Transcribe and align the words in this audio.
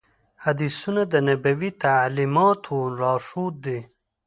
حدیثونه 0.43 1.01
د 1.11 1.13
نبوي 1.27 1.71
تعلیماتو 1.83 2.75
لارښود 2.99 3.55
دي. 3.65 3.79